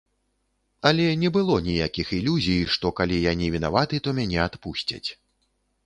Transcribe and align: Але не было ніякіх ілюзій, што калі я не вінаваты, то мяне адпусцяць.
Але 0.89 1.05
не 1.23 1.29
было 1.35 1.57
ніякіх 1.67 2.07
ілюзій, 2.21 2.61
што 2.77 2.93
калі 3.01 3.23
я 3.29 3.37
не 3.43 3.53
вінаваты, 3.57 3.95
то 4.05 4.09
мяне 4.23 4.39
адпусцяць. 4.51 5.05